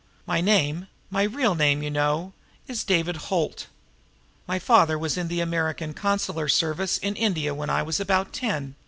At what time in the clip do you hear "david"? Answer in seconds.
2.83-3.17